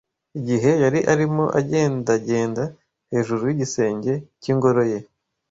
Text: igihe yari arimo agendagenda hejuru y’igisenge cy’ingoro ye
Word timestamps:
igihe 0.39 0.71
yari 0.83 0.99
arimo 1.13 1.45
agendagenda 1.59 2.63
hejuru 3.11 3.41
y’igisenge 3.45 4.13
cy’ingoro 4.41 4.81
ye 4.91 4.99